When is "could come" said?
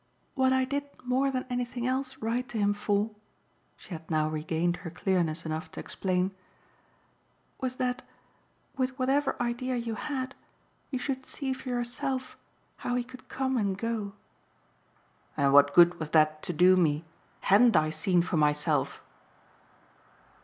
13.03-13.57